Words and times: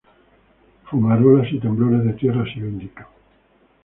Fumarolas 0.85 1.51
y 1.53 1.59
temblores 1.59 2.03
de 2.03 2.13
tierra 2.13 2.41
así 2.41 2.59
lo 2.59 2.65
indican. 2.69 3.05